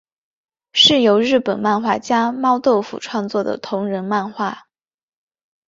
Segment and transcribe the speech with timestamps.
[0.73, 4.63] 是由日本漫画家猫豆腐创作的同人漫画。